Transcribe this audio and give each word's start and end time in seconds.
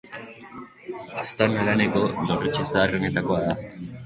Baztan 1.11 1.53
haraneko 1.65 2.01
dorretxe 2.31 2.67
zaharrenetakoa 2.73 3.45
da. 3.47 3.55